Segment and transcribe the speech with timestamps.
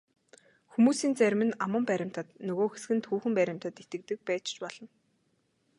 [0.73, 4.87] Хүмүүсийн зарим нь аман баримтад, нөгөө хэсэг нь түүхэн баримтад итгэдэг байж ч болно.